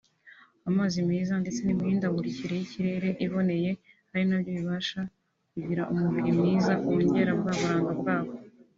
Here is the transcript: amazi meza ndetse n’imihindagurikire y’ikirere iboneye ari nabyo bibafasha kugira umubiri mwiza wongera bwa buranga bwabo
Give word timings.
amazi 0.69 0.97
meza 1.09 1.33
ndetse 1.41 1.59
n’imihindagurikire 1.63 2.53
y’ikirere 2.55 3.09
iboneye 3.25 3.71
ari 4.13 4.23
nabyo 4.27 4.51
bibafasha 4.57 4.99
kugira 5.51 5.83
umubiri 5.91 6.29
mwiza 6.37 6.73
wongera 6.85 7.31
bwa 7.39 7.53
buranga 7.59 7.93
bwabo 8.01 8.31